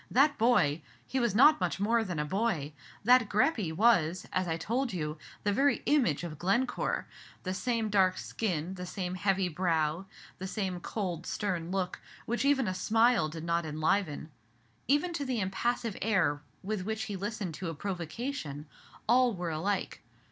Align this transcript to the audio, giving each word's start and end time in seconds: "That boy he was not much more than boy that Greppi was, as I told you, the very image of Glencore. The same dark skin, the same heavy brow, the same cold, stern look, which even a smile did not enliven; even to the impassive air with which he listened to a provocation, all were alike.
"That 0.09 0.35
boy 0.39 0.81
he 1.05 1.19
was 1.19 1.35
not 1.35 1.59
much 1.61 1.79
more 1.79 2.03
than 2.03 2.25
boy 2.25 2.73
that 3.03 3.29
Greppi 3.29 3.71
was, 3.71 4.25
as 4.33 4.47
I 4.47 4.57
told 4.57 4.91
you, 4.93 5.19
the 5.43 5.53
very 5.53 5.83
image 5.85 6.23
of 6.23 6.39
Glencore. 6.39 7.05
The 7.43 7.53
same 7.53 7.87
dark 7.89 8.17
skin, 8.17 8.73
the 8.73 8.87
same 8.87 9.13
heavy 9.13 9.47
brow, 9.47 10.07
the 10.39 10.47
same 10.47 10.79
cold, 10.79 11.27
stern 11.27 11.69
look, 11.69 11.99
which 12.25 12.43
even 12.45 12.67
a 12.67 12.73
smile 12.73 13.29
did 13.29 13.43
not 13.43 13.63
enliven; 13.63 14.31
even 14.87 15.13
to 15.13 15.23
the 15.23 15.39
impassive 15.39 15.95
air 16.01 16.41
with 16.63 16.81
which 16.81 17.03
he 17.03 17.15
listened 17.15 17.53
to 17.53 17.69
a 17.69 17.75
provocation, 17.75 18.65
all 19.07 19.35
were 19.35 19.51
alike. 19.51 20.01